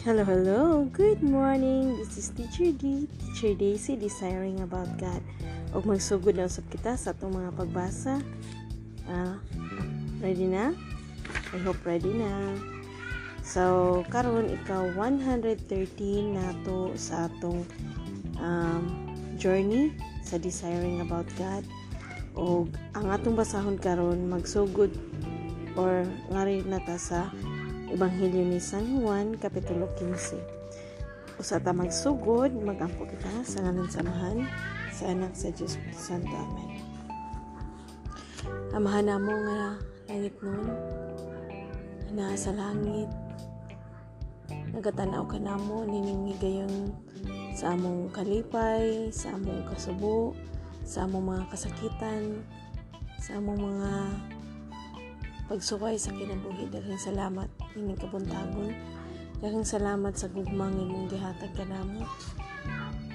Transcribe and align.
Hello, 0.00 0.24
hello. 0.24 0.88
Good 0.96 1.20
morning. 1.20 2.00
This 2.00 2.16
is 2.16 2.32
Teacher 2.32 2.72
D, 2.72 3.04
Teacher 3.20 3.52
Daisy, 3.52 4.00
desiring 4.00 4.64
about 4.64 4.88
God. 4.96 5.20
Og 5.76 5.84
magsugod 5.84 6.40
na 6.40 6.48
usab 6.48 6.64
kita 6.72 6.96
sa 6.96 7.12
atong 7.12 7.36
mga 7.36 7.52
pagbasa. 7.52 8.16
Ah, 9.04 9.36
ready 10.24 10.48
na? 10.48 10.72
I 11.52 11.60
hope 11.60 11.84
ready 11.84 12.16
na. 12.16 12.32
So, 13.44 14.00
karon 14.08 14.48
ikaw 14.48 14.88
113 14.96 15.68
nato 16.32 16.96
sa 16.96 17.28
atong 17.28 17.68
um, 18.40 19.04
journey 19.36 19.92
sa 20.24 20.40
desiring 20.40 21.04
about 21.04 21.28
God. 21.36 21.68
Og 22.40 22.72
ang 22.96 23.12
atong 23.12 23.36
basahon 23.36 23.76
karon 23.76 24.32
magsugod 24.32 24.96
or 25.76 26.08
ngari 26.32 26.64
na 26.64 26.80
ta 26.88 26.96
sa 26.96 27.28
Ebanghelyo 27.90 28.46
ni 28.46 28.62
San 28.62 29.02
Juan, 29.02 29.34
Kapitulo 29.34 29.90
15. 29.98 30.38
Usa 31.42 31.58
ta 31.58 31.74
magsugod, 31.74 32.54
magampo 32.62 33.02
kita 33.02 33.42
sa 33.42 33.66
ngalan 33.66 33.90
samahan 33.90 34.46
sa 34.94 35.10
anak 35.10 35.34
sa 35.34 35.50
Diyos 35.50 35.74
Santo. 35.90 36.30
Amen. 36.30 36.78
Amahan 38.70 39.10
na 39.10 39.18
mo 39.18 39.34
nga 39.34 39.62
langit 40.06 40.38
nun, 40.38 40.70
na 42.14 42.30
sa 42.38 42.54
langit, 42.54 43.10
nagatanaw 44.70 45.26
ka 45.26 45.42
na 45.42 45.58
mo, 45.58 45.82
niningigayon 45.82 46.94
sa 47.58 47.74
among 47.74 48.14
kalipay, 48.14 49.10
sa 49.10 49.34
among 49.34 49.66
kasubo, 49.66 50.38
sa 50.86 51.10
among 51.10 51.34
mga 51.34 51.44
kasakitan, 51.50 52.46
sa 53.18 53.42
among 53.42 53.58
mga 53.58 53.90
pagsuway 55.50 55.98
sa 55.98 56.14
kinabuhi. 56.14 56.70
Daghang 56.70 57.02
salamat 57.02 57.50
ining 57.74 57.98
kabuntagon. 57.98 58.70
Daghang 59.42 59.66
salamat 59.66 60.14
sa 60.14 60.30
gugmang 60.30 60.78
imong 60.78 61.10
gihatag 61.10 61.50
kanamo. 61.58 62.06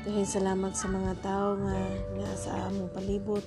Daghang 0.04 0.28
salamat 0.28 0.76
sa 0.76 0.92
mga 0.92 1.16
tao 1.24 1.56
nga 1.56 1.80
nasa 2.20 2.52
among 2.68 2.92
palibot. 2.92 3.46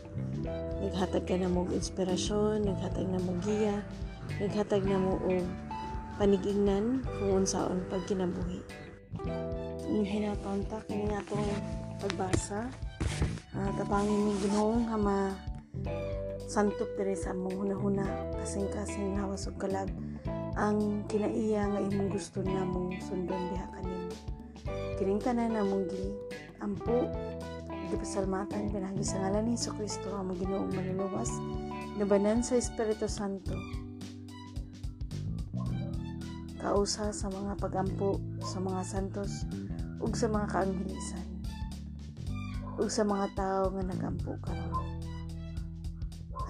Naghatag 0.81 1.29
ka 1.29 1.37
na 1.37 1.53
mo 1.53 1.69
inspirasyon, 1.69 2.65
naghatag 2.65 3.05
na 3.12 3.21
mo 3.21 3.37
giya, 3.45 3.77
naghatag 4.41 4.89
na 4.89 4.97
mo 4.97 5.21
og 5.21 5.45
panigingnan 6.17 7.05
kung 7.21 7.45
unsaon 7.45 7.84
pag 7.93 8.09
kinabuhi. 8.09 8.65
Ang 9.84 10.09
hinatonta 10.09 10.81
kini 10.89 11.12
atong 11.12 11.45
pagbasa. 12.01 12.73
Uh, 13.53 13.71
tapangin 13.77 14.33
ni 14.33 14.34
Ginoo 14.41 14.81
nga 14.87 14.97
ma 15.84 15.93
santop 16.48 16.89
diri 16.97 17.12
sa 17.12 17.37
among 17.37 17.55
hunahuna 17.69 18.07
kasing-kasing 18.41 19.21
lawas 19.21 19.47
kalag. 19.61 19.93
Ang 20.59 21.07
kinaiya 21.07 21.71
nga 21.71 21.81
imong 21.84 22.11
gusto 22.11 22.43
namong 22.43 22.98
sundon 23.05 23.43
diha 23.53 23.67
kanimo 23.77 23.99
kining 24.99 25.23
tanan 25.23 25.55
namong 25.55 25.87
gi 25.87 26.11
ampo 26.59 27.06
gipasalmatan 27.95 28.67
pinagi 28.75 29.06
sa 29.06 29.23
ngalan 29.23 29.47
ni 29.47 29.55
Hesus 29.55 29.79
Kristo 29.79 30.11
ang 30.11 30.34
Ginoong 30.34 30.75
manluluwas 30.75 31.31
nabanan 31.95 32.43
sa 32.43 32.59
Espiritu 32.59 33.06
Santo. 33.06 33.55
Kausa 36.59 37.15
sa 37.15 37.31
mga 37.31 37.62
pagampo 37.62 38.19
sa 38.43 38.59
mga 38.59 38.83
santos 38.83 39.47
ug 40.03 40.11
sa 40.19 40.27
mga 40.27 40.47
kaanghelisan 40.51 41.27
ug 42.75 42.91
sa 42.91 43.06
mga 43.06 43.27
tao 43.39 43.71
nga 43.71 43.87
nagampo 43.87 44.34
karon 44.43 44.88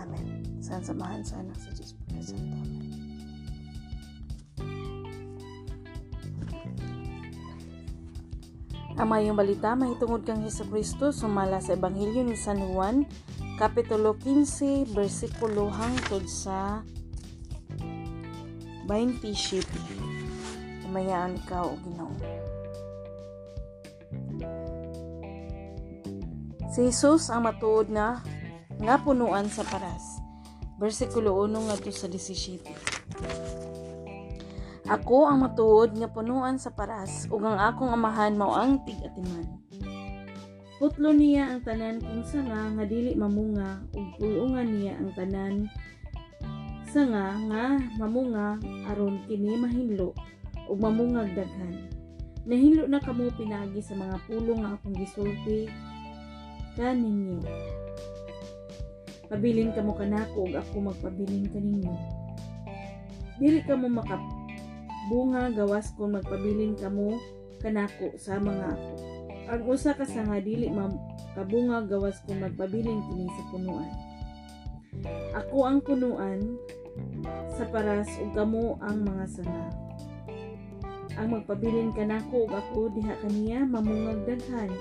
Amen. 0.08 0.62
Saan 0.64 0.80
samahan 0.80 1.20
sa 1.20 1.40
Diyos 1.44 1.92
po 1.92 2.02
Santo. 2.20 2.40
Amen. 2.40 2.88
Ang 8.98 9.14
mayong 9.14 9.38
balita 9.38 9.78
mahitungod 9.78 10.26
kang 10.26 10.42
Heso 10.42 10.66
Kristo 10.66 11.14
sumala 11.14 11.62
sa 11.62 11.78
Ebanghelyo 11.78 12.26
ni 12.26 12.34
San 12.34 12.58
Juan, 12.58 13.06
Kapitulo 13.54 14.18
15, 14.18 14.90
versikulo 14.90 15.70
hangtod 15.70 16.26
sa 16.26 16.82
27. 18.90 19.62
Umayaan 20.90 21.38
ikaw 21.38 21.70
o 21.70 21.78
Ginoo. 21.78 22.10
Si 26.74 26.90
Jesus 26.90 27.30
ang 27.30 27.46
matuod 27.46 27.86
na 27.94 28.18
nga 28.78 28.96
punuan 29.02 29.50
sa 29.50 29.66
paras. 29.66 30.22
Versikulo 30.78 31.42
1 31.46 31.66
nga 31.66 31.76
to 31.78 31.90
sa 31.90 32.06
17. 32.06 32.62
Ako 34.88 35.28
ang 35.28 35.44
matuod 35.44 35.92
nga 35.98 36.08
punuan 36.08 36.56
sa 36.56 36.72
paras 36.72 37.28
ug 37.28 37.44
ang 37.44 37.60
akong 37.60 37.92
amahan 37.92 38.38
mao 38.38 38.56
ang 38.56 38.80
tig-atiman. 38.86 39.58
Putlo 40.78 41.10
niya 41.10 41.50
ang 41.52 41.60
tanan 41.66 41.98
kung 41.98 42.22
sanga 42.22 42.70
nga 42.72 42.84
dili 42.86 43.12
mamunga 43.18 43.82
ug 43.92 44.06
pulungan 44.16 44.78
niya 44.78 44.94
ang 44.96 45.10
tanan 45.12 45.54
sanga 46.88 47.36
nga 47.50 47.76
mamunga 47.98 48.56
aron 48.88 49.20
kini 49.28 49.58
mahinlo 49.58 50.14
ug 50.70 50.78
mamungag 50.78 51.34
daghan. 51.34 51.90
Nahinlo 52.48 52.88
na 52.88 53.02
kamo 53.02 53.28
pinagi 53.36 53.84
sa 53.84 53.92
mga 53.92 54.16
pulong 54.24 54.64
nga 54.64 54.72
akong 54.78 54.96
gisulti 54.96 55.68
kaninyo. 56.80 57.42
Pabilin 59.28 59.76
ka 59.76 59.84
mo 59.84 59.92
kanako 59.92 60.48
ug 60.48 60.56
ako 60.56 60.88
magpabilin 60.88 61.52
kaninyo. 61.52 61.92
Dili 63.36 63.60
ka 63.60 63.76
mo 63.76 63.92
makabunga 63.92 65.52
gawas 65.52 65.92
kung 66.00 66.16
magpabilin 66.16 66.72
ka 66.80 66.88
mo 66.88 67.20
kanako 67.60 68.16
sa 68.16 68.40
mga 68.40 68.72
ako. 68.72 68.92
Ang 69.48 69.62
usa 69.68 69.92
ka 69.92 70.08
sa 70.08 70.24
nga 70.24 70.40
dili 70.40 70.72
makabunga 70.72 71.84
gawas 71.84 72.24
kung 72.24 72.40
magpabilin 72.40 73.04
kini 73.04 73.28
sa 73.28 73.44
punuan. 73.52 73.92
Ako 75.36 75.56
ang 75.60 75.78
punuan 75.84 76.40
sa 77.52 77.68
paras 77.68 78.08
ug 78.24 78.32
kamo 78.32 78.80
ang 78.80 79.04
mga 79.04 79.24
sanga. 79.28 79.68
Ang 81.20 81.36
magpabilin 81.36 81.92
kanako 81.92 82.48
ug 82.48 82.52
ako 82.56 82.88
diha 82.96 83.12
kaniya 83.20 83.68
mamungag 83.68 84.24
daghan 84.24 84.72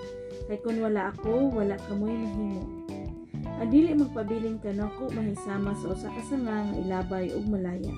kay 0.47 0.55
kun 0.63 0.79
wala 0.79 1.11
ako 1.11 1.51
wala 1.51 1.75
kamoy 1.91 2.15
mahimo. 2.15 2.86
Ang 3.57 3.73
dili 3.73 3.89
magpabiling 3.97 4.61
kanako 4.61 5.09
mahisama 5.17 5.73
sa 5.73 5.89
usa 5.89 6.13
ka 6.13 6.21
sanga 6.29 6.61
nga 6.61 6.77
ilabay 6.77 7.33
ug 7.33 7.49
malaya. 7.49 7.89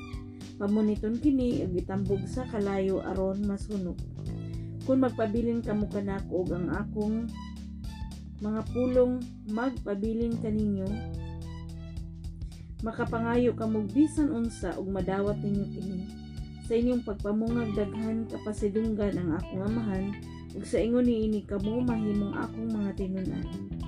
Pamuniton 0.56 1.20
kini 1.20 1.68
ug 1.68 1.76
itambog 1.76 2.24
sa 2.32 2.48
kalayo 2.48 3.04
aron 3.04 3.44
masunog. 3.44 4.00
Kung 4.88 5.04
magpabilin 5.04 5.60
kamo 5.60 5.92
kanako 5.92 6.48
ug 6.48 6.50
ang 6.56 6.72
akong 6.72 7.28
mga 8.40 8.62
pulong 8.72 9.20
magpabilin 9.52 10.40
kaninyo, 10.40 10.88
makapangayo 12.80 13.52
kamo 13.52 13.84
bisan 13.92 14.32
unsa 14.32 14.80
ug 14.80 14.88
madawat 14.88 15.44
ninyo 15.44 15.66
kini. 15.76 16.00
Sa 16.72 16.80
inyong 16.80 17.04
pagpamungag 17.04 17.76
daghan 17.76 18.32
kapasidunggan 18.32 19.20
ang 19.20 19.36
akong 19.36 19.68
amahan 19.68 20.16
ug 20.56 20.64
sa 20.64 20.80
ingon 20.80 21.04
niini 21.04 21.44
kamo 21.44 21.84
mahimong 21.84 22.32
akong 22.40 22.72
mga 22.72 22.92
tinunan. 22.96 23.79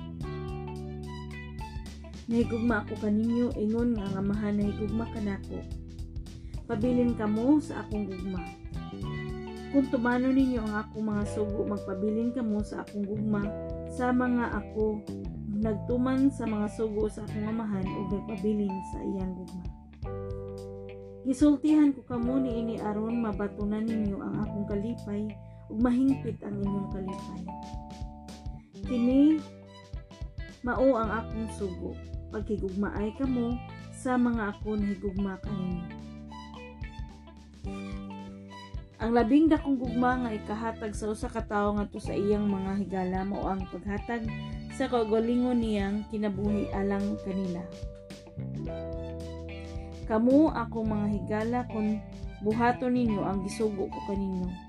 Nahigugma 2.30 2.86
ako 2.86 2.94
kaninyo, 3.02 3.50
ingon 3.58 3.98
nga 3.98 4.06
nga 4.14 4.22
mahan 4.22 4.62
nahigugma 4.62 5.10
kanako. 5.10 5.58
Pabilin 6.70 7.18
kamo 7.18 7.58
sa 7.58 7.82
akong 7.82 8.06
gugma. 8.06 8.42
Kung 9.72 9.88
tumano 9.88 10.28
ninyo 10.30 10.60
ang 10.62 10.74
akong 10.84 11.06
mga 11.08 11.24
sugo, 11.32 11.64
magpabilin 11.64 12.30
kamo 12.30 12.60
sa 12.62 12.84
akong 12.86 13.08
gugma 13.08 13.42
sa 13.90 14.12
mga 14.12 14.52
ako 14.52 15.00
nagtuman 15.62 16.28
sa 16.28 16.44
mga 16.44 16.66
sugo 16.74 17.08
sa 17.08 17.24
akong 17.26 17.46
amahan 17.48 17.86
ug 17.86 18.06
nagpabilin 18.12 18.74
sa 18.92 18.98
iyang 19.00 19.32
gugma. 19.34 19.64
Gisultihan 21.22 21.94
ko 21.94 22.02
kamo 22.02 22.42
ni 22.42 22.50
ini 22.58 22.74
aron 22.82 23.22
mabatunan 23.22 23.86
ninyo 23.86 24.18
ang 24.18 24.42
akong 24.42 24.66
kalipay 24.66 25.30
ug 25.70 25.78
mahingpit 25.78 26.38
ang 26.42 26.58
inyong 26.58 26.90
kalipay. 26.90 27.42
Kini 28.82 29.38
mao 30.62 30.94
ang 30.94 31.10
akong 31.10 31.50
sugo 31.58 31.92
pagkigugmaay 32.32 33.12
kamo 33.18 33.58
sa 33.92 34.16
mga 34.16 34.56
ako 34.56 34.78
na 34.78 34.86
higugma 34.88 35.34
kaninyo. 35.44 35.84
Ang 39.02 39.18
labing 39.18 39.50
dakong 39.50 39.82
gugma 39.82 40.14
nga 40.14 40.30
ikahatag 40.30 40.94
sa 40.94 41.10
usa 41.10 41.26
ka 41.26 41.42
tawo 41.42 41.74
ngadto 41.74 41.98
sa 41.98 42.14
iyang 42.14 42.46
mga 42.46 42.86
higala 42.86 43.26
mao 43.26 43.50
ang 43.50 43.66
paghatag 43.74 44.22
sa 44.78 44.86
kagalingon 44.86 45.58
niyang 45.58 46.06
kinabuhi 46.06 46.70
alang 46.70 47.18
kanila. 47.26 47.66
Kamu 50.06 50.54
ako 50.54 50.86
mga 50.86 51.06
higala 51.18 51.58
kung 51.74 51.98
buhaton 52.46 52.94
ninyo 52.94 53.26
ang 53.26 53.42
gisugo 53.42 53.90
ko 53.90 53.98
kaninyo. 54.06 54.61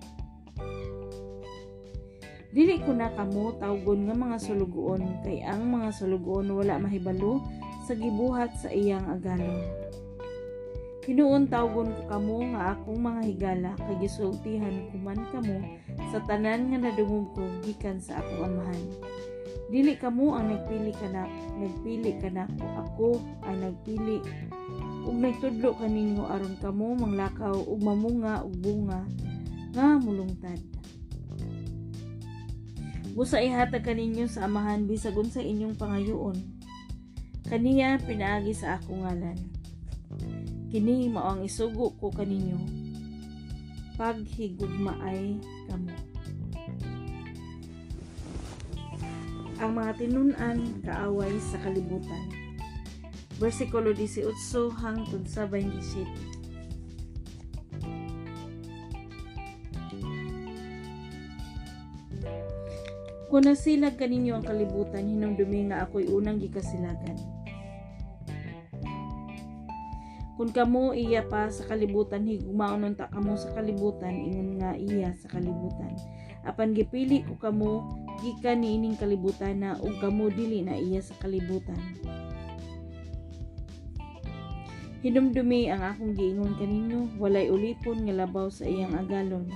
Dili 2.53 2.77
ko 2.85 2.93
na 2.93 3.09
kamo 3.09 3.57
tawgon 3.57 4.05
nga 4.05 4.13
mga 4.13 4.37
sulugoon 4.37 5.25
kay 5.25 5.41
ang 5.41 5.73
mga 5.73 5.89
sulugoon 5.89 6.53
wala 6.53 6.77
mahibalo 6.77 7.41
sa 7.89 7.97
gibuhat 7.97 8.53
sa 8.53 8.69
iyang 8.69 9.09
agalon. 9.09 9.57
Hinuon 11.01 11.49
tawgon 11.49 11.97
ko 11.97 12.01
kamo 12.05 12.45
nga 12.53 12.77
akong 12.77 13.01
mga 13.01 13.21
higala 13.25 13.71
kay 13.73 14.05
gisultihan 14.05 14.85
ko 14.93 15.01
man 15.01 15.17
kamo 15.33 15.65
sa 16.13 16.21
tanan 16.29 16.69
nga 16.69 16.77
nadungog 16.77 17.33
ko 17.33 17.41
gikan 17.65 17.97
sa 17.97 18.21
akong 18.21 18.45
amahan. 18.45 18.85
Dili 19.73 19.97
kamo 19.97 20.37
ang 20.37 20.53
nagpili 20.53 20.93
kana 20.93 21.25
nagpili 21.57 22.21
kana 22.21 22.45
ko 22.53 22.65
ako 22.77 23.09
ay 23.49 23.65
nagpili 23.65 24.21
ug 25.09 25.17
nagtudlo 25.17 25.73
kaninyo 25.81 26.29
aron 26.29 26.53
kamo 26.61 27.01
manglakaw 27.01 27.57
ug 27.65 27.81
mamunga 27.81 28.45
ug 28.45 28.53
bunga 28.61 29.01
nga 29.73 29.97
mulungtad. 29.97 30.82
Busa 33.13 33.37
ihatag 33.45 33.85
kaninyo 33.85 34.25
sa 34.25 34.49
amahan 34.49 34.89
bisag 34.89 35.13
unsa 35.13 35.37
inyong 35.37 35.77
pangayoon. 35.77 36.33
Kaniya 37.45 38.01
pinaagi 38.01 38.57
sa 38.57 38.81
akong 38.81 39.05
ngalan 39.05 39.37
Kini 40.73 41.05
mao 41.05 41.37
ang 41.37 41.45
isugo 41.45 41.93
ko 42.01 42.09
kaninyo. 42.09 42.57
Paghigugmaay 43.93 45.37
kamo. 45.69 45.93
Ang 49.61 49.71
mga 49.77 49.91
tinunan 50.01 50.57
kaaway 50.81 51.37
sa 51.37 51.61
kalibutan. 51.61 52.25
Versikulo 53.37 53.93
18 53.93 54.25
hangtod 54.73 55.21
sa 55.29 55.45
27. 55.45 56.32
Kung 63.33 63.49
nasilag 63.49 63.97
kaninyo 63.97 64.37
ang 64.37 64.45
kalibutan, 64.45 65.09
hinumdumi 65.09 65.65
nga 65.73 65.89
ako'y 65.89 66.05
unang 66.05 66.37
gikasilagan 66.37 67.17
Kung 70.37 70.53
kamo 70.53 70.93
iya 70.93 71.25
pa 71.25 71.49
sa 71.49 71.65
kalibutan 71.65 72.29
higumaunon 72.29 72.93
ta 72.93 73.09
kamo 73.09 73.33
sa 73.33 73.49
kalibutan 73.57 74.17
ingon 74.21 74.61
nga 74.61 74.77
iya 74.77 75.17
sa 75.17 75.33
kalibutan. 75.33 75.97
Apan 76.45 76.77
gipili 76.77 77.25
ko 77.25 77.33
kamo 77.41 77.89
gikan 78.21 78.61
niining 78.61 79.01
kalibutan 79.01 79.65
na 79.65 79.81
ug 79.81 79.97
kamo 79.97 80.29
dili 80.29 80.61
na 80.61 80.77
iya 80.77 81.01
sa 81.01 81.17
kalibutan. 81.17 81.77
Hinumdumi 85.01 85.73
ang 85.73 85.81
akong 85.81 86.13
giingon 86.13 86.53
kaninyo, 86.61 87.17
walay 87.17 87.49
ulipon 87.49 88.05
nga 88.05 88.13
labaw 88.13 88.53
sa 88.53 88.69
iyang 88.69 88.93
agalon. 88.93 89.49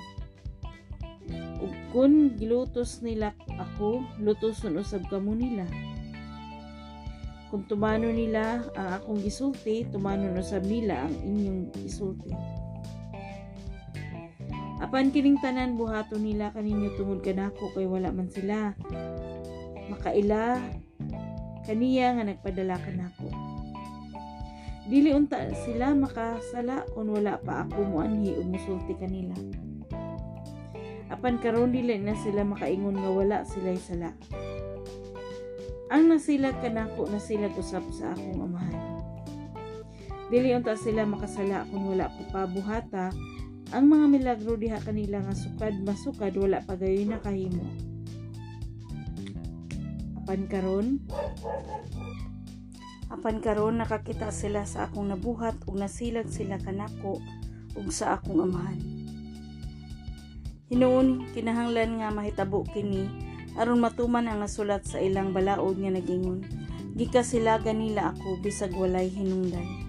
Ug 1.61 1.73
kun 1.93 2.37
gilutos 2.37 3.05
nila 3.05 3.37
ako, 3.57 4.05
lutoson 4.21 4.77
usab 4.77 5.03
kamo 5.09 5.33
nila. 5.33 5.65
Kung 7.47 7.63
tumano 7.65 8.11
nila 8.11 8.63
ang 8.75 8.99
akong 8.99 9.23
gisulti, 9.23 9.87
tumano 9.87 10.27
no 10.29 10.43
sa 10.43 10.59
nila 10.59 11.07
ang 11.07 11.15
inyong 11.15 11.61
gisulti. 11.79 12.31
Apan 14.77 15.09
kining 15.09 15.41
tanan 15.41 15.73
buhato 15.73 16.21
nila 16.21 16.53
kaninyo 16.53 16.93
tungod 16.99 17.25
kanako 17.25 17.73
kay 17.73 17.89
wala 17.89 18.13
man 18.13 18.29
sila. 18.29 18.77
Makaila 19.89 20.59
kaniya 21.65 22.19
nga 22.19 22.23
nagpadala 22.27 22.77
kanako. 22.77 23.31
Dili 24.87 25.11
unta 25.11 25.39
sila 25.67 25.91
makasala 25.91 26.87
kung 26.95 27.11
wala 27.11 27.35
pa 27.41 27.67
ako 27.67 27.95
muanhi 27.95 28.37
ug 28.39 28.47
musulti 28.47 28.95
kanila. 28.95 29.35
Apan 31.07 31.39
karon 31.39 31.71
dili 31.71 31.95
na 31.99 32.15
sila 32.19 32.43
makaingon 32.43 32.99
nga 32.99 33.11
wala 33.11 33.37
sila'y 33.47 33.79
sala. 33.79 34.11
Ang 35.87 36.11
nasilag 36.11 36.59
kanako 36.59 37.07
nasilag 37.07 37.55
usab 37.55 37.87
sa 37.95 38.11
akong 38.11 38.43
amahan. 38.43 38.83
Dili 40.27 40.51
unta 40.51 40.75
sila 40.75 41.07
makasala 41.07 41.63
kung 41.71 41.87
wala 41.87 42.11
ko 42.11 42.21
pa 42.27 42.43
buhata 42.43 43.15
ang 43.71 43.85
mga 43.87 44.05
milagro 44.11 44.59
diha 44.59 44.79
kanila 44.83 45.23
nga 45.23 45.35
sukad 45.35 45.79
masukad 45.83 46.35
wala 46.35 46.59
pa 46.63 46.75
gayoy 46.75 47.07
nakahimo. 47.07 47.63
Apan 50.19 50.43
karon 50.51 50.87
Apan 53.07 53.39
karon 53.39 53.79
nakakita 53.79 54.27
sila 54.35 54.67
sa 54.67 54.91
akong 54.91 55.07
nabuhat 55.07 55.55
ug 55.71 55.79
nasilag 55.79 56.27
sila 56.27 56.59
kanako 56.59 57.23
ug 57.79 57.87
sa 57.87 58.19
akong 58.19 58.43
amahan. 58.43 58.96
Hinuon 60.67 61.31
kinahanglan 61.31 62.03
nga 62.03 62.11
mahitabo 62.11 62.67
kini 62.67 63.07
aron 63.55 63.79
matuman 63.79 64.27
ang 64.27 64.43
nasulat 64.43 64.83
sa 64.83 64.99
ilang 64.99 65.31
balaod 65.31 65.79
nga 65.79 65.95
nagingon 65.95 66.43
gikasilagan 66.99 67.79
nila 67.79 68.11
ako 68.11 68.37
bisag 68.43 68.75
walay 68.75 69.07
hinungdan 69.07 69.87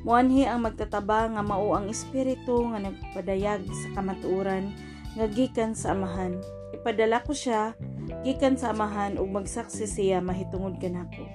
Muanhi 0.00 0.48
ang 0.48 0.64
magtataba 0.64 1.28
nga 1.28 1.44
mao 1.44 1.76
ang 1.76 1.92
espiritu 1.92 2.64
nga 2.72 2.80
nagpadayag 2.80 3.68
sa 3.68 3.88
kamatuoran 3.92 4.72
nga 5.12 5.28
gikan 5.28 5.76
sa 5.76 5.92
amahan. 5.92 6.40
Ipadala 6.72 7.20
ko 7.20 7.36
siya 7.36 7.76
gikan 8.24 8.56
sa 8.56 8.72
amahan 8.72 9.20
ug 9.20 9.28
magsaksi 9.28 9.84
siya 9.84 10.24
mahitungod 10.24 10.80
kanako. 10.80 11.28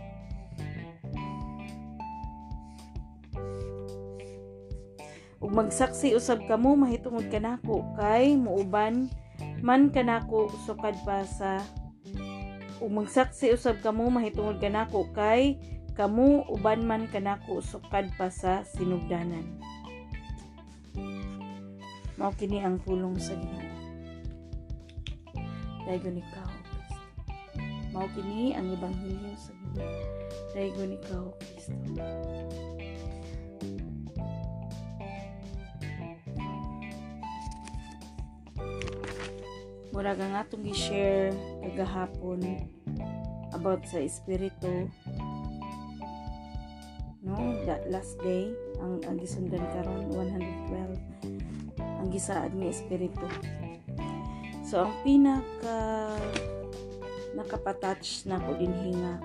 Magsaksi 5.55 6.11
usab 6.11 6.43
kamo 6.51 6.75
mahitungod 6.75 7.31
kanako 7.31 7.87
kay 7.95 8.35
muuban 8.35 9.07
man 9.63 9.87
kanako 9.87 10.51
sukad 10.67 10.99
pa 11.07 11.23
sa 11.23 11.63
ug 12.83 12.91
magsaksi 12.91 13.55
usab 13.55 13.79
kamo 13.79 14.11
mahitungod 14.11 14.59
kanako 14.59 15.07
kay 15.15 15.55
kamu 15.95 16.43
uban 16.51 16.83
man 16.83 17.07
kanako 17.07 17.63
sukad 17.63 18.11
pa 18.19 18.27
sa 18.27 18.67
sinugdanan. 18.67 19.47
Mao 22.19 22.35
kini 22.35 22.59
ang 22.59 22.75
pulong 22.83 23.15
sa 23.15 23.35
Ginoo 23.35 23.71
Daigon 25.87 26.19
ikaw 26.19 26.51
mao 27.95 28.07
kini 28.11 28.55
ang 28.55 28.71
ebanghelyo 28.75 29.35
sa 29.39 29.51
Ginoo 29.55 30.03
Daigon 30.51 30.95
ikaw 30.95 31.23
Kristo 31.39 32.74
murag 39.95 40.19
ang 40.19 40.35
atong 40.35 40.59
gi-share 40.67 41.31
kagahapon 41.63 42.43
about 43.55 43.79
sa 43.87 44.03
espiritu. 44.03 44.91
No 47.23 47.63
that 47.63 47.87
last 47.87 48.19
day 48.19 48.51
ang 48.83 48.99
ang 49.07 49.15
gisundan 49.23 49.63
karon 49.71 50.11
112 50.11 51.79
ang 51.79 52.07
gisaad 52.11 52.51
ni 52.59 52.75
espiritu. 52.75 53.23
So 54.67 54.83
ang 54.83 54.99
pinaka 55.07 56.11
nakapatouch 57.39 58.27
na 58.27 58.35
ko 58.43 58.51
din 58.59 58.75
hinga 58.75 59.23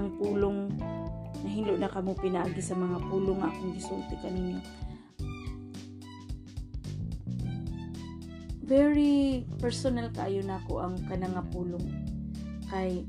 ang 0.00 0.16
pulong 0.16 0.72
na 1.44 1.48
hilo 1.52 1.76
na 1.76 1.92
kamo 1.92 2.16
pinaagi 2.16 2.64
sa 2.64 2.72
mga 2.72 3.04
pulong 3.12 3.44
akong 3.44 3.76
gisulti 3.76 4.16
kaninyo 4.24 4.64
very 8.66 9.46
personal 9.62 10.10
kaayo 10.10 10.42
nako 10.42 10.82
ang 10.82 10.98
kanang 11.06 11.38
pulong 11.54 11.86
kay 12.66 13.06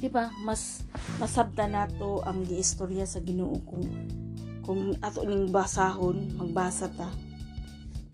di 0.00 0.08
ba 0.08 0.32
mas 0.48 0.88
masabta 1.20 1.68
nato 1.68 2.24
ang 2.24 2.40
giistorya 2.48 3.04
sa 3.04 3.20
Ginoo 3.20 3.60
kung 3.68 3.84
kung 4.64 4.96
ato 5.00 5.24
ning 5.24 5.48
basahon 5.48 6.28
magbasa 6.36 6.92
ta. 6.92 7.08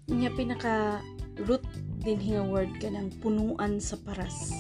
Nya 0.07 0.31
pinaka 0.31 1.03
root 1.51 1.67
din 1.99 2.23
hinga 2.23 2.47
word 2.47 2.71
kanang 2.79 3.11
punuan 3.19 3.83
sa 3.83 3.99
paras. 3.99 4.55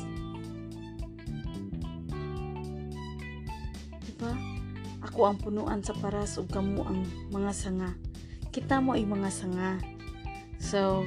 Di 4.02 4.12
ba? 4.18 4.34
Ako 5.06 5.20
ang 5.22 5.38
punuan 5.38 5.86
sa 5.86 5.94
paras 5.94 6.34
ug 6.34 6.50
kamo 6.50 6.82
ang 6.82 7.06
mga 7.30 7.52
sanga. 7.54 7.94
Kita 8.50 8.82
mo 8.82 8.98
ay 8.98 9.06
mga 9.06 9.30
sanga 9.30 9.78
So, 10.64 11.04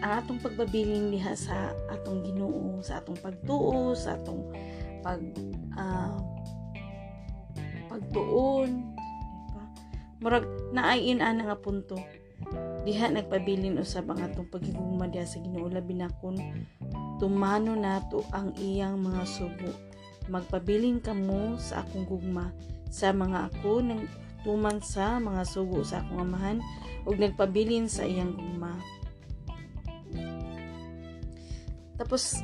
ang 0.00 0.24
atong 0.24 0.40
pagbabiling 0.40 1.12
diha 1.12 1.36
sa 1.36 1.76
atong 1.92 2.24
Ginoo, 2.24 2.80
sa 2.80 3.04
atong 3.04 3.20
pagtuo, 3.20 3.92
sa 3.92 4.16
atong 4.16 4.48
pag 5.04 5.20
uh, 5.76 6.16
pagtuon, 7.92 8.96
diba? 9.48 9.64
Murag 10.24 10.48
naay 10.72 11.12
ana 11.20 11.52
nga 11.52 11.60
punto. 11.60 12.00
Diha 12.88 13.12
nagpabilin 13.12 13.76
usab 13.76 14.08
ang 14.08 14.24
atong 14.24 14.48
pagigugma 14.48 15.08
diha 15.08 15.28
sa 15.28 15.40
Ginoo 15.40 15.68
labi 15.68 16.00
na 16.00 16.08
kun 16.20 16.40
tumano 17.20 17.76
nato 17.76 18.24
ang 18.32 18.56
iyang 18.56 19.00
mga 19.00 19.22
sugo. 19.28 19.72
Magpabilin 20.32 21.04
kamo 21.04 21.60
sa 21.60 21.84
akong 21.84 22.08
gugma 22.08 22.48
sa 22.88 23.12
mga 23.12 23.52
ako 23.52 23.84
nang 23.84 24.08
tuman 24.44 24.78
sa 24.84 25.16
mga 25.18 25.42
sugo 25.48 25.80
sa 25.82 26.04
akong 26.04 26.20
amahan 26.20 26.58
ug 27.08 27.16
nagpabilin 27.16 27.88
sa 27.88 28.04
iyang 28.04 28.36
gugma. 28.36 28.76
Tapos, 31.96 32.42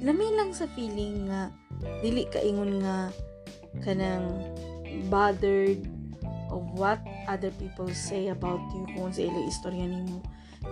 lami 0.00 0.26
lang 0.32 0.50
sa 0.56 0.64
feeling 0.72 1.28
nga, 1.28 1.52
dili 2.00 2.24
kaingon 2.32 2.80
nga, 2.80 3.12
kanang 3.84 4.40
bothered 5.08 5.84
of 6.52 6.62
what 6.76 7.00
other 7.26 7.52
people 7.56 7.88
say 7.92 8.28
about 8.28 8.60
you 8.76 8.84
kung 8.92 9.08
sa 9.08 9.24
ilang 9.24 9.48
istorya 9.48 9.86
nimo. 9.88 10.20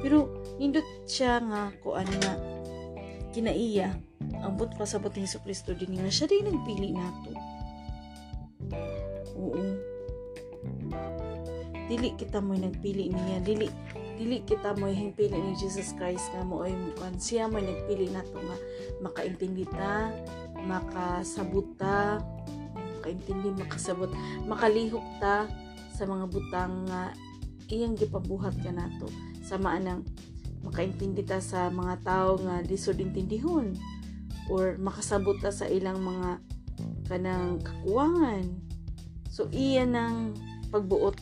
Pero 0.05 0.29
nindot 0.61 0.87
siya 1.09 1.41
nga 1.41 1.73
kuan 1.83 2.07
nga 2.21 2.37
kinaiya. 3.33 3.97
Ang 4.45 4.55
but 4.61 4.71
pasabot 4.77 5.11
ni 5.17 5.27
Kristo 5.27 5.73
din 5.73 5.99
nga 5.99 6.07
siya 6.13 6.29
din 6.29 6.47
nagpili 6.47 6.95
nato 6.95 7.50
oo. 9.41 9.65
Dili 11.89 12.15
kita 12.15 12.39
mo 12.39 12.55
nagpili 12.55 13.11
niya. 13.11 13.41
Dili 13.43 13.67
dili 14.21 14.45
kita 14.45 14.77
mo 14.77 14.85
hingpili 14.85 15.33
ni 15.33 15.57
Jesus 15.57 15.97
Christ 15.97 16.29
nga 16.37 16.45
mo 16.45 16.61
ay 16.61 16.77
mukan 16.77 17.17
siya 17.17 17.49
mo 17.49 17.57
nagpili 17.57 18.13
nato 18.13 18.37
nga 18.37 18.57
makaintindi 19.01 19.65
ta 19.65 20.13
makasabot 20.69 21.65
ta 21.81 22.21
makaintindi 23.01 23.49
makasabot 23.57 24.13
makalihok 24.45 25.09
ta 25.25 25.49
sa 25.97 26.05
mga 26.05 26.29
butang 26.29 26.85
nga 26.85 27.17
iyang 27.73 27.97
gipabuhat 27.97 28.61
ka 28.61 28.69
nato 28.69 29.09
sama 29.41 29.81
anang 29.81 30.05
makaintindi 30.69 31.25
ta 31.25 31.41
sa 31.41 31.73
mga 31.73 32.05
tao 32.05 32.37
nga 32.45 32.61
lisod 32.61 33.01
intindihon 33.01 33.73
or 34.53 34.77
makasabot 34.77 35.41
ta 35.41 35.49
sa 35.49 35.65
ilang 35.65 35.97
mga 36.05 36.45
kanang 37.09 37.57
kakuwangan 37.65 38.53
so 39.31 39.47
iya 39.55 39.87
ng 39.87 40.35
pagbuot. 40.75 41.15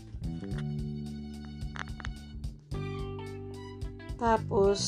Tapos 4.16 4.80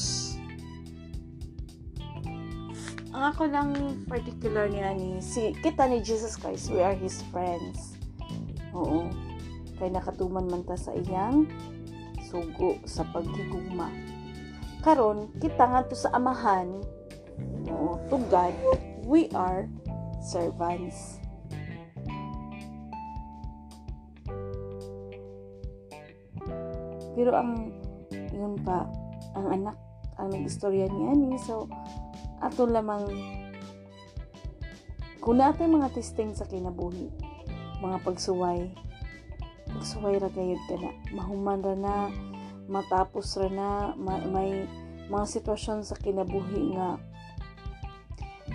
ang 3.12 3.36
ako 3.36 3.42
lang 3.52 3.70
particular 4.08 4.66
ni 4.72 5.20
si 5.20 5.52
kita 5.60 5.84
ni 5.86 6.00
Jesus 6.00 6.40
Christ 6.40 6.72
we 6.72 6.80
are 6.80 6.96
his 6.96 7.20
friends. 7.28 8.00
Oo. 8.72 9.06
Kay 9.76 9.92
nakatuman 9.92 10.48
man 10.48 10.64
ta 10.64 10.74
sa 10.74 10.96
iyang 10.96 11.44
sugo 12.24 12.80
sa 12.88 13.04
paghigugma 13.12 13.90
karon 14.80 15.28
kita 15.40 15.68
nga 15.68 15.84
to 15.84 15.96
sa 15.96 16.12
amahan. 16.16 16.80
Oo 17.68 18.00
to 18.08 18.16
God 18.32 18.56
we 19.04 19.28
are 19.36 19.68
servants 20.24 21.19
pero 27.20 27.36
ang 27.36 27.68
yun 28.32 28.56
pa 28.64 28.88
ang 29.36 29.60
anak 29.60 29.76
ang 30.16 30.32
nag-istorya 30.32 30.88
ni 30.88 31.36
so 31.36 31.68
ato 32.40 32.64
lamang 32.64 33.04
kung 35.20 35.36
natin 35.36 35.76
mga 35.76 35.92
testing 35.92 36.32
sa 36.32 36.48
kinabuhi 36.48 37.12
mga 37.84 38.00
pagsuway 38.08 38.72
pagsuway 39.68 40.16
ra 40.16 40.32
gayud 40.32 40.56
ka 40.64 40.80
na 40.80 40.96
mahuman 41.12 41.60
ra 41.60 41.76
na 41.76 41.94
matapos 42.72 43.36
ra 43.36 43.52
na 43.52 43.68
ma- 44.00 44.24
may 44.32 44.64
mga 45.12 45.26
sitwasyon 45.28 45.84
sa 45.84 46.00
kinabuhi 46.00 46.72
nga 46.72 46.96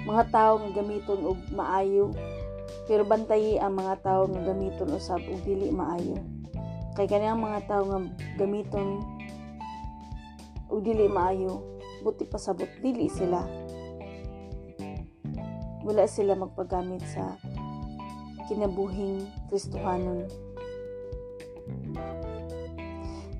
mga 0.09 0.23
tao 0.33 0.57
nga 0.57 0.81
gamiton 0.81 1.21
og 1.21 1.37
maayo 1.53 2.09
pero 2.89 3.05
bantayi 3.05 3.61
ang 3.61 3.77
mga 3.77 4.01
tao 4.01 4.25
nga 4.25 4.41
gamiton 4.41 4.89
usab 4.89 5.21
og 5.21 5.45
dili 5.45 5.69
maayo 5.69 6.17
kay 6.95 7.11
kanang 7.11 7.43
mga 7.43 7.67
tao 7.67 7.83
nga 7.91 7.99
gamiton 8.39 9.03
og 10.71 10.79
dili 10.79 11.11
maayo 11.11 11.59
buti 12.07 12.23
pasabot 12.23 12.71
dili 12.79 13.11
sila. 13.11 13.43
Wala 15.83 16.07
sila 16.07 16.39
magpagamit 16.39 17.03
sa 17.03 17.35
kinabuhing 18.47 19.27
Kristohanon. 19.51 20.25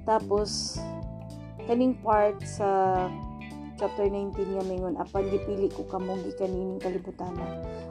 Tapos 0.04 0.78
kaning 1.66 1.96
part 2.04 2.38
sa 2.44 3.08
chapter 3.80 4.12
19 4.12 4.36
nga 4.36 4.64
mingon 4.68 5.00
apan 5.00 5.32
gipili 5.32 5.72
ko 5.72 5.88
kamo 5.88 6.20
gikaning 6.28 6.78
kalibutan 6.84 7.34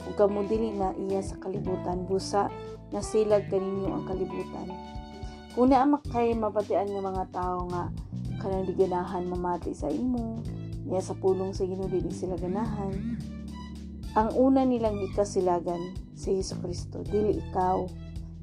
ug 0.06 0.14
kamo 0.14 0.44
dili 0.44 0.76
na 0.76 0.92
iya 1.08 1.24
sa 1.24 1.40
kalibutan. 1.40 2.04
Busa 2.04 2.52
nasilag 2.92 3.48
kaninyo 3.48 3.90
ang 3.90 4.04
kalibutan 4.04 4.68
kung 5.54 5.70
naa 5.70 5.86
makay 5.86 6.34
mabatian 6.34 6.90
nga 6.90 6.98
mga 6.98 7.24
tao 7.30 7.70
nga 7.70 7.86
kanang 8.42 8.66
di 8.66 8.74
ganahan 8.74 9.22
mamati 9.30 9.70
sa 9.70 9.86
imo. 9.86 10.42
Niya 10.84 11.00
sa 11.00 11.14
pulong 11.14 11.54
sa 11.54 11.64
Ginoo 11.64 11.86
dili 11.86 12.10
sila 12.10 12.34
ganahan. 12.34 12.92
Ang 14.18 14.30
una 14.34 14.66
nilang 14.66 14.98
gikasilagan 14.98 15.94
si 16.18 16.42
Hesus 16.42 16.58
Kristo 16.58 17.06
dili 17.06 17.38
ikaw. 17.38 17.86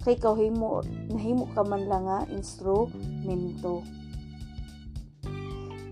Kay 0.02 0.18
ikaw 0.18 0.34
himo 0.40 0.82
nahimo 1.12 1.52
ka 1.52 1.62
man 1.68 1.86
lang 1.86 2.08
nga 2.08 2.26
instrumento. 2.32 3.84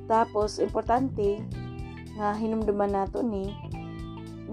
Tapos 0.09 0.57
importante 0.57 1.43
nga 2.17 2.33
hinumduman 2.33 2.95
nato 2.95 3.21
ni 3.21 3.53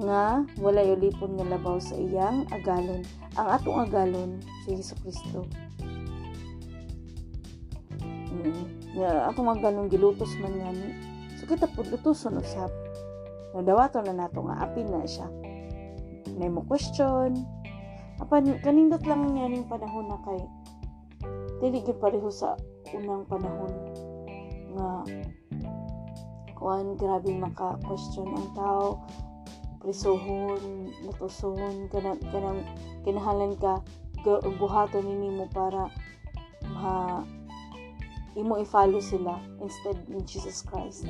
nga 0.03 0.45
wala 0.61 0.85
ulipon 0.85 1.39
nga 1.39 1.47
labaw 1.47 1.79
sa 1.79 1.97
iyang 1.97 2.45
agalon. 2.53 3.01
Ang 3.39 3.49
atong 3.55 3.79
agalon 3.87 4.31
si 4.67 4.77
Hesus 4.77 4.99
Kristo 5.01 5.47
mm. 8.43 8.97
nga 9.01 9.31
atong 9.31 9.49
agalon 9.53 9.89
gilutos 9.89 10.33
man 10.41 10.57
ni. 10.57 10.91
So 11.37 11.45
kita 11.49 11.69
pud 11.73 11.93
lutoson 11.93 12.41
usab 12.41 12.73
nadawato 13.57 14.05
na 14.05 14.13
nato 14.13 14.45
nga 14.45 14.69
apin 14.69 14.89
na 14.93 15.05
siya. 15.09 15.29
May 16.37 16.53
mo 16.53 16.61
question. 16.69 17.41
Apan 18.21 18.61
kanindot 18.61 19.05
lang 19.05 19.33
niya 19.33 19.49
ning 19.49 19.69
panahon 19.69 20.09
na 20.09 20.21
kay 20.25 20.41
dili 21.61 21.81
gyud 21.85 22.01
pareho 22.01 22.29
sa 22.29 22.57
unang 22.93 23.25
panahon. 23.29 23.73
Nga 24.77 24.89
kuan 26.57 26.97
grabe 26.97 27.33
maka 27.33 27.81
question 27.85 28.29
ang 28.33 28.49
tao. 28.53 29.01
Prisohon 29.81 30.91
lutuson 31.05 31.89
kanang 31.93 32.21
kanang 32.33 32.61
kinahalan 33.07 33.55
ka 33.57 33.81
buhaton 34.59 35.07
nini 35.07 35.31
mo 35.31 35.47
para 35.47 35.87
ma 36.75 37.23
imo 38.37 38.61
i-follow 38.61 39.01
sila 39.01 39.41
instead 39.65 39.97
ni 40.13 40.21
Jesus 40.29 40.61
Christ. 40.61 41.09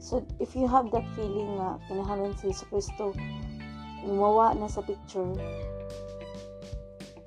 So, 0.00 0.24
if 0.40 0.56
you 0.56 0.64
have 0.64 0.88
that 0.96 1.04
feeling 1.12 1.60
nga 1.60 1.76
kinahalan 1.84 2.32
si 2.40 2.48
Jesus 2.48 2.64
Kristo, 2.72 3.12
umawa 4.08 4.56
na 4.56 4.70
sa 4.70 4.80
picture, 4.80 5.28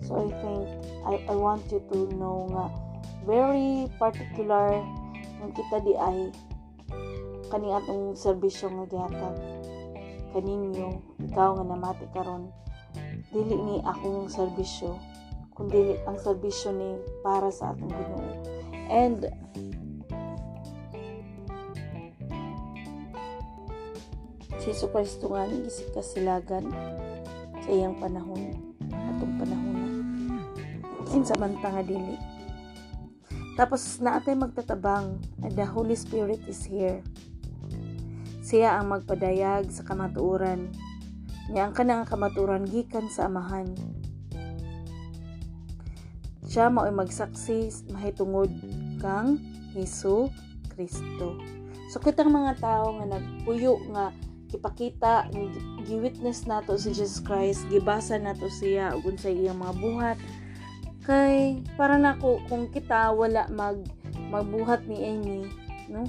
so 0.02 0.18
I 0.18 0.34
think, 0.42 0.62
I, 1.06 1.14
I 1.30 1.36
want 1.38 1.70
you 1.70 1.84
to 1.94 1.98
know 2.18 2.50
nga, 2.50 2.66
very 3.22 3.86
particular 4.02 4.82
ng 5.46 5.52
kita 5.54 5.78
di 5.86 5.94
ay 5.94 6.34
kaning 7.54 7.76
atong 7.76 8.18
serbisyo 8.18 8.72
nga 8.72 8.86
gihatag 8.90 9.38
kaninyo 10.32 11.04
ikaw 11.28 11.60
nga 11.60 11.66
namati 11.68 12.08
karon. 12.16 12.50
Dili 13.30 13.56
ni 13.56 13.76
akong 13.84 14.32
serbisyo 14.32 14.96
kundi 15.54 16.00
ang 16.08 16.18
serbisyo 16.18 16.72
ni 16.72 16.98
para 17.22 17.52
sa 17.52 17.76
atong 17.76 17.92
Ginoo 17.92 18.41
and 18.92 19.32
si 24.62 24.76
Kristo 24.76 25.34
nga 25.34 25.50
ni 25.50 25.66
isip 25.66 25.90
kasilagan 25.96 26.70
sa 27.64 27.70
iyang 27.72 27.98
panahon 27.98 28.62
atong 28.92 29.34
panahon 29.42 29.74
na. 29.74 29.88
Kinsa 31.10 31.34
man 31.42 31.58
ta 31.64 31.74
nga 31.74 31.82
dili. 31.82 32.20
Tapos 33.58 33.98
naatay 34.04 34.38
magtatabang 34.38 35.18
and 35.42 35.54
the 35.58 35.66
Holy 35.66 35.98
Spirit 35.98 36.44
is 36.46 36.62
here. 36.68 37.02
Siya 38.46 38.78
ang 38.78 38.94
magpadayag 38.94 39.72
sa 39.74 39.82
kamatuoran. 39.82 40.70
Niya 41.50 41.72
ang 41.72 41.74
kanang 41.74 42.06
kamatuoran 42.06 42.68
gikan 42.68 43.10
sa 43.10 43.32
amahan. 43.32 43.72
Siya 46.52 46.68
mao 46.68 46.84
ay 46.84 46.92
magsaksi 46.92 47.72
mahitungod 47.96 48.52
kang 49.02 49.42
Hesu 49.74 50.30
Kristo. 50.70 51.42
So 51.90 52.00
kitang 52.00 52.32
mga 52.32 52.62
tao 52.62 52.96
nga 53.02 53.18
nagpuyo 53.18 53.82
nga 53.92 54.14
gipakita 54.48 55.28
gi-witness 55.88 56.46
nato 56.46 56.76
si 56.76 56.92
Jesus 56.96 57.24
Christ 57.24 57.68
gibasa 57.72 58.20
nato 58.20 58.48
siya 58.48 58.96
ug 58.96 59.12
unsay 59.12 59.36
iyang 59.36 59.60
mga 59.60 59.76
buhat. 59.82 60.18
Kay 61.02 61.66
para 61.76 61.98
nako 61.98 62.38
kung 62.46 62.70
kita 62.70 63.10
wala 63.10 63.50
mag 63.50 63.82
magbuhat 64.30 64.86
ni 64.86 65.02
Amy 65.02 65.50
no? 65.90 66.06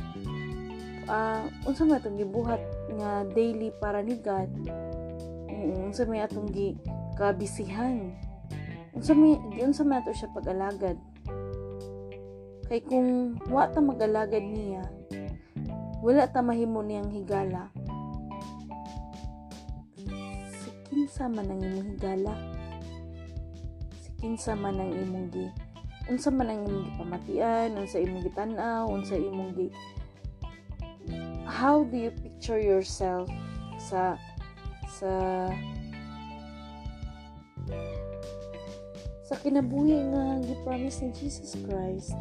Ah 1.11 1.43
unsa 1.67 1.83
man 1.83 2.03
gibuhat 2.03 2.63
nga 2.99 3.27
daily 3.33 3.75
para 3.81 4.05
ni 4.05 4.19
God? 4.21 4.51
Unsa 5.83 6.07
may 6.07 6.23
atong 6.23 6.51
gi 6.51 6.79
kabisihan? 7.19 8.11
Unsa 8.95 9.17
may 9.17 9.39
unsa 9.59 9.83
man 9.83 10.03
siya 10.13 10.31
pag-alagad 10.35 10.99
kay 12.67 12.81
kung 12.85 13.39
wa 13.51 13.67
ta 13.71 13.81
mag-alagad 13.83 14.43
niya 14.43 14.85
wala 16.03 16.27
ta 16.27 16.43
mahimo 16.43 16.83
niyang 16.83 17.15
higala. 17.15 17.71
Kinsa 20.91 21.31
man 21.31 21.47
ang 21.47 21.63
imong 21.63 21.89
higala? 21.95 22.35
Si 24.03 24.11
kinsa 24.19 24.59
man 24.59 24.83
ang 24.83 24.91
imong 24.91 25.31
gi 25.31 25.47
unsa 26.11 26.35
man 26.35 26.51
ang 26.51 26.67
imong 26.67 26.87
gipamatian 26.91 27.79
unsa 27.79 28.03
imong 28.03 28.27
gitan-aw 28.27 28.91
unsa 28.91 29.15
imong 29.15 29.55
gi 29.55 29.69
how 31.47 31.87
do 31.87 31.95
you 31.95 32.11
picture 32.11 32.59
yourself 32.59 33.31
sa 33.79 34.19
sa 34.91 35.13
sa 39.23 39.35
kinabuhi 39.39 39.95
nga 40.11 40.43
gi-promise 40.43 41.07
ni 41.07 41.11
Jesus 41.15 41.55
Christ 41.63 42.19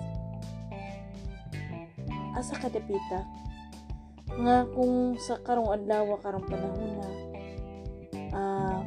asa 2.41 2.57
ka 2.57 2.73
dapita 2.73 3.21
nga 4.41 4.65
kung 4.73 5.13
sa 5.21 5.37
karong 5.45 5.77
adlaw 5.77 6.17
karong 6.25 6.49
panahon 6.49 6.89
na 6.97 7.09
ah 8.33 8.81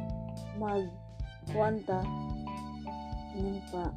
mag 0.59 0.83
kuanta 1.55 2.03
yun 3.31 3.63
pa 3.71 3.95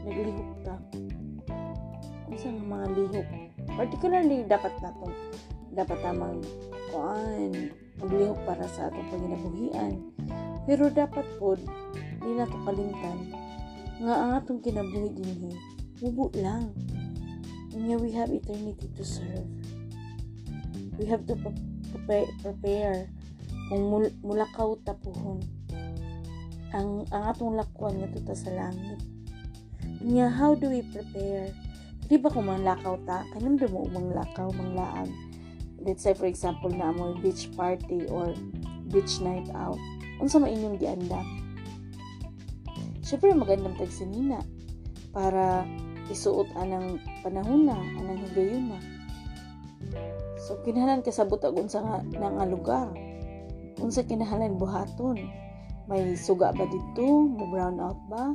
naglihok 0.00 0.52
ta 0.64 0.76
unsa 2.30 2.48
nga 2.48 2.64
mga 2.72 2.86
lihok? 2.96 3.28
Particularly 3.76 4.38
dapat 4.48 4.72
natong 4.80 5.16
dapat 5.76 5.98
tamang 6.00 6.40
kuan 6.88 7.52
maglihok 8.00 8.40
para 8.48 8.64
sa 8.64 8.88
atong 8.88 9.12
panginabuhian 9.12 9.92
pero 10.64 10.88
dapat 10.88 11.26
pod 11.36 11.60
di 12.20 12.32
nato 12.32 12.56
kalimtan. 12.64 13.28
Nga 14.00 14.14
ang 14.16 14.32
atong 14.40 14.64
kinabuhi 14.64 15.12
dinhi 15.12 15.79
mubo 16.00 16.32
lang 16.36 16.72
Unya 17.70 17.94
we 18.02 18.10
have 18.10 18.34
eternity 18.34 18.90
to 18.98 19.04
serve. 19.06 19.46
We 20.98 21.06
have 21.06 21.22
to 21.30 21.38
prepare, 22.42 23.06
kung 23.70 23.82
mul- 23.86 24.16
mulakaw 24.26 24.74
tapuhon 24.82 25.38
ang 26.70 27.02
ang 27.10 27.34
atong 27.34 27.58
lakwan 27.58 27.98
nga 27.98 28.10
tuta 28.10 28.34
sa 28.34 28.50
langit. 28.50 28.98
Unya 30.02 30.26
how 30.26 30.58
do 30.58 30.70
we 30.70 30.82
prepare? 30.90 31.54
Di 32.10 32.18
ba 32.18 32.26
kung 32.26 32.50
manglakaw 32.50 32.98
ta, 33.06 33.22
kanang 33.30 33.58
mo 33.70 33.86
manglakaw, 33.86 34.50
manglaag. 34.50 35.10
Let's 35.78 36.02
say 36.02 36.14
for 36.14 36.26
example 36.26 36.74
na 36.74 36.90
mo 36.90 37.14
beach 37.22 37.54
party 37.54 38.10
or 38.10 38.34
beach 38.90 39.22
night 39.22 39.46
out. 39.54 39.78
Unsa 40.18 40.42
man 40.42 40.50
inyong 40.50 40.78
giandam? 40.82 41.26
Syempre 43.06 43.30
magandang 43.30 43.78
tag 43.78 43.94
sinina 43.94 44.42
para 45.14 45.62
isuot 46.10 46.50
anang 46.58 46.98
panahon 47.22 47.70
na 47.70 47.78
anang 47.96 48.20
higayon 48.28 48.74
na. 48.74 48.78
So 50.42 50.58
kinahanglan 50.66 51.06
ka 51.06 51.14
sa 51.14 51.24
butag 51.24 51.54
unsa 51.54 51.80
nga 51.80 52.02
nga 52.04 52.46
lugar. 52.50 52.90
Unsa 53.80 54.04
kinahanglan 54.04 54.58
buhaton 54.58 55.16
may 55.86 56.14
suga 56.14 56.54
ba 56.54 56.66
dito 56.66 57.30
may 57.34 57.46
brown 57.48 57.78
out 57.78 57.98
ba? 58.10 58.34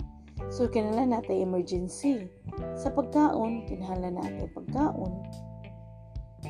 So 0.49 0.71
kinahanglan 0.71 1.13
natay 1.13 1.43
emergency. 1.43 2.31
Sa 2.79 2.89
pagkaon 2.89 3.67
kinahanglan 3.67 4.17
natay 4.17 4.47
pagkaon. 4.55 5.13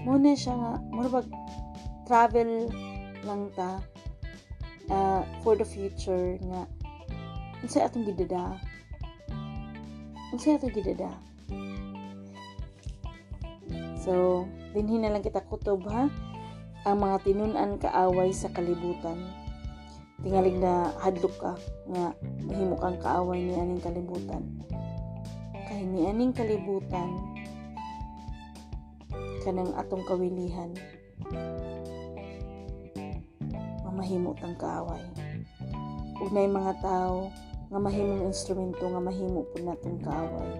Mo 0.05 0.15
na 0.21 0.37
siya 0.37 0.53
nga 0.55 0.73
mo 0.93 1.01
pag 1.09 1.27
travel 2.05 2.69
lang 3.25 3.49
ta 3.57 3.81
uh, 4.93 5.25
for 5.41 5.57
the 5.57 5.65
future 5.65 6.37
nga 6.45 6.69
unsa 7.65 7.89
atong 7.89 8.05
gidada 8.05 8.61
unsa 10.33 10.57
ato 10.57 10.71
gidada 10.71 11.11
so 14.01 14.45
dinhi 14.75 14.99
na 14.99 15.09
lang 15.09 15.23
kita 15.23 15.41
kutob 15.47 15.87
ha? 15.87 16.11
Ang 16.85 17.01
mga 17.01 17.17
tinun-an 17.25 17.81
kaaway 17.81 18.29
sa 18.29 18.53
kalibutan. 18.53 19.17
Tingaling 20.21 20.61
na 20.61 20.93
hadlok 21.01 21.33
ka 21.41 21.53
nga 21.89 22.13
mahimo 22.45 22.77
kang 22.77 23.01
kaaway 23.01 23.41
ni 23.41 23.57
aning 23.57 23.81
kalibutan. 23.81 24.45
Kay 25.65 25.81
ni 25.81 26.05
aning 26.05 26.29
kalibutan 26.29 27.09
kanang 29.41 29.73
atong 29.77 30.05
kawilihan 30.05 30.73
mamahimo 33.81 34.37
tang 34.37 34.53
kaaway. 34.57 35.01
Ug 36.21 36.29
nay 36.33 36.45
mga 36.45 36.73
tao 36.85 37.33
nga 37.69 37.79
mahimong 37.81 38.29
instrumento 38.29 38.85
nga 38.85 39.01
mahimo 39.01 39.41
po 39.49 39.55
natong 39.61 39.99
kaaway. 40.05 40.53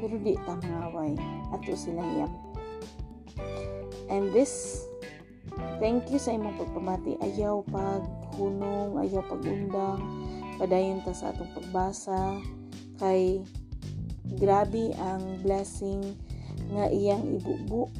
Pero 0.00 0.16
di 0.16 0.34
ta 0.48 0.56
mangaway. 0.56 1.12
Ato 1.52 1.76
silang 1.76 2.08
iyam. 2.16 2.32
And 4.08 4.32
this, 4.32 4.84
thank 5.78 6.08
you 6.08 6.18
sa 6.18 6.34
imong 6.34 6.56
pagpamati. 6.56 7.20
Ayaw 7.20 7.62
paghunong, 7.68 8.96
ayaw 8.96 9.22
pagundang, 9.28 10.00
padayon 10.56 11.04
ta 11.04 11.12
sa 11.12 11.30
atong 11.30 11.52
pagbasa. 11.52 12.40
Kay 12.96 13.44
grabe 14.40 14.96
ang 14.96 15.44
blessing 15.44 16.16
nga 16.72 16.88
iyang 16.88 17.22
ibubo. 17.36 17.92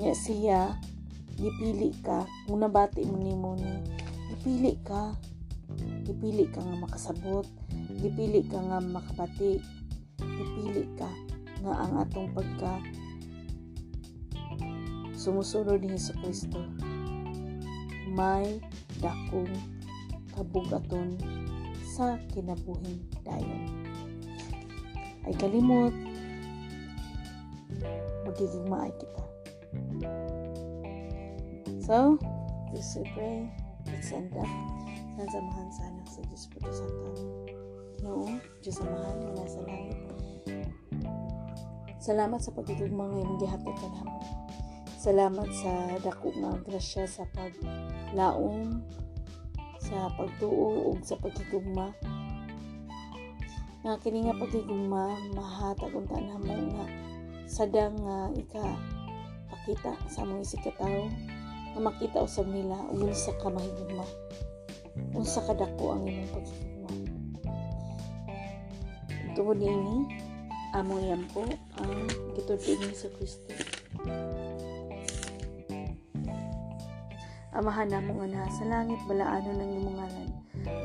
Nya 0.00 0.16
siya, 0.16 0.80
gipili 1.36 1.92
ka, 2.00 2.24
kung 2.48 2.64
nabati 2.64 3.04
mo 3.04 3.20
ni 3.20 3.36
mo 3.36 3.52
ni 3.52 3.99
gipili 4.40 4.72
ka. 4.88 5.12
Gipili 6.08 6.48
ka 6.48 6.64
nga 6.64 6.76
makasabot. 6.80 7.44
Gipili 8.00 8.40
ka 8.48 8.56
nga 8.56 8.80
makabati. 8.80 9.60
Gipili 10.16 10.88
ka 10.96 11.12
nga 11.60 11.84
ang 11.84 12.00
atong 12.00 12.32
pagka 12.32 12.80
sumusunod 15.12 15.84
ni 15.84 15.92
Hesus 15.92 16.16
Kristo. 16.24 16.56
May 18.16 18.64
dakong 19.04 19.52
kabugaton 20.32 21.20
sa 21.84 22.16
kinabuhing 22.32 23.04
dayon. 23.20 23.68
Ay 25.28 25.36
kalimot. 25.36 25.92
Magiging 28.24 28.64
maay 28.72 28.88
kita. 28.96 29.24
So 31.84 32.16
please 32.72 33.04
pray 33.12 33.68
Let's 34.00 34.16
end 34.16 34.32
up. 34.32 34.48
Sa 35.20 35.28
samahan 35.28 35.68
sa 36.08 36.24
Diyos 36.24 36.48
po 36.48 36.64
sa 36.72 36.88
kami. 36.88 37.52
Ginoo, 38.00 38.32
Diyos 38.64 38.80
samahan 38.80 39.16
nga 39.20 39.32
nasa 39.36 39.60
langit. 39.68 40.00
Salamat 42.00 42.40
sa 42.40 42.56
pagtutugma 42.56 43.12
nga 43.12 43.20
imong 43.20 43.40
gihatod 43.44 43.76
ka 43.76 43.92
namo. 43.92 44.24
Salamat 44.96 45.52
sa 45.52 46.00
dako 46.00 46.32
nga 46.32 46.52
grasya 46.64 47.04
sa 47.04 47.28
paglaom 47.28 48.80
sa 49.76 50.08
pagtuo 50.16 50.96
ug 50.96 51.04
sa 51.04 51.20
pagtutugma. 51.20 51.92
Nga 53.84 54.00
kini 54.00 54.24
nga 54.24 54.40
pagtutugma 54.40 55.12
mahatag 55.36 55.92
unta 55.92 56.16
namo 56.16 56.56
nga 56.72 56.88
sadang 57.44 58.00
nga 58.00 58.32
ika 58.32 58.64
pakita 59.52 59.92
sa 60.08 60.24
mga 60.24 60.40
isikataw 60.40 61.04
nga 61.72 61.80
makita 61.80 62.24
usab 62.24 62.46
nila 62.50 62.76
ug 62.90 63.06
unsa 63.06 63.32
ka 63.38 63.48
mahigugma 63.48 64.06
unsa 65.14 65.40
ka 65.44 65.54
dako 65.54 65.94
ang 65.94 66.02
imong 66.06 66.30
pagigugma 66.34 66.90
tungod 69.34 69.58
niini 69.58 70.20
among 70.74 71.02
yan 71.02 71.24
po 71.34 71.42
ang 71.82 72.06
gitudlo 72.38 72.94
sa 72.94 73.10
Kristo. 73.18 73.50
Amahan 77.50 77.90
namo 77.90 78.22
nga 78.22 78.28
na 78.30 78.46
sa 78.54 78.64
langit 78.70 79.02
balaano 79.10 79.50
ng 79.50 79.70
imong 79.82 79.96
ngalan. 79.98 80.30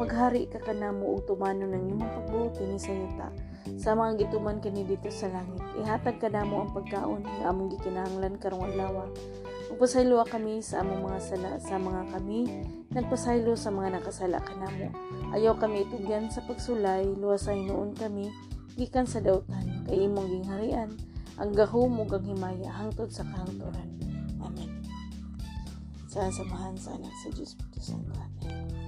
Maghari 0.02 0.50
ka 0.50 0.58
kanamo 0.66 1.14
ug 1.14 1.30
tumano 1.30 1.70
ng 1.70 1.84
imong 1.94 2.12
pagbuot 2.18 2.58
ni 2.66 2.82
sa 2.82 2.90
yuta. 2.90 3.30
Sa 3.78 3.94
mga 3.94 4.26
gituman 4.26 4.58
kini 4.58 4.82
dito 4.82 5.14
sa 5.14 5.30
langit 5.30 5.62
ihatag 5.78 6.18
kanamo 6.18 6.66
ang 6.66 6.74
pagkaon 6.74 7.22
nga 7.22 7.54
among 7.54 7.70
gikinahanglan 7.78 8.42
karong 8.42 8.66
adlaw 8.74 9.06
Magpasaylo 9.72 10.22
kami 10.30 10.62
sa 10.62 10.86
among 10.86 11.10
mga 11.10 11.20
sala 11.22 11.52
sa 11.58 11.76
mga 11.82 12.02
kami 12.14 12.40
nagpasaylo 12.94 13.58
sa 13.58 13.74
mga 13.74 13.98
nakasala 13.98 14.38
kanamo. 14.40 14.94
Ayaw 15.34 15.58
kami 15.58 15.90
itugyan 15.90 16.30
sa 16.30 16.46
pagsulay, 16.46 17.04
luwasay 17.18 17.66
noon 17.66 17.98
kami 17.98 18.30
gikan 18.78 19.08
sa 19.08 19.24
dautan 19.24 19.88
kay 19.88 20.06
imong 20.06 20.30
gingharian 20.30 20.92
ang 21.36 21.52
gahom 21.52 22.00
ug 22.00 22.12
ang 22.16 22.24
himaya 22.24 22.72
hangtod 22.72 23.12
sa 23.12 23.28
kahangturan. 23.28 23.90
Amen. 24.40 24.72
Sa 26.08 26.32
samahan 26.32 26.78
sa 26.80 26.96
anak 26.96 27.12
sa 27.26 27.28
Diyos 27.36 27.52
Espiritu 27.56 27.80
Santo. 27.84 28.16
Amen. 28.16 28.86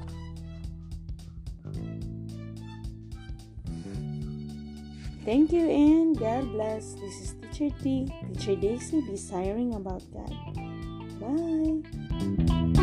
Thank 5.27 5.51
you 5.51 5.67
and 5.67 6.15
God 6.15 6.47
bless. 6.55 6.95
This 7.03 7.19
is 7.19 7.35
Teacher 7.51 7.75
T, 7.83 8.07
Teacher 8.31 8.55
Daisy, 8.55 9.03
desiring 9.03 9.75
about 9.75 9.99
God. 10.15 10.31
Bye. 11.19 12.76